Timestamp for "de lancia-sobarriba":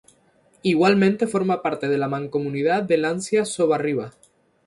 2.81-4.13